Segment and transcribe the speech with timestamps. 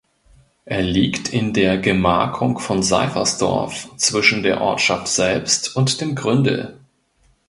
[0.65, 6.79] Er liegt in der Gemarkung von Seifersdorf zwischen der Ortschaft selbst und dem Gründel.